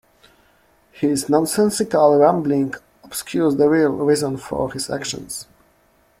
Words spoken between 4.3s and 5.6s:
for his actions.